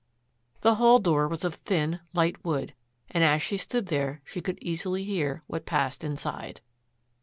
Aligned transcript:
The 0.61 0.73
hall 0.81 0.97
door 0.97 1.27
was 1.27 1.43
of 1.45 1.53
thin, 1.53 1.99
light 2.11 2.43
wood, 2.43 2.73
and 3.11 3.23
as 3.23 3.43
she 3.43 3.55
stood 3.55 3.85
there 3.85 4.19
she 4.25 4.41
could 4.41 4.57
easily 4.59 5.03
hear 5.03 5.43
what 5.45 5.67
passed 5.67 6.03
inside. 6.03 6.59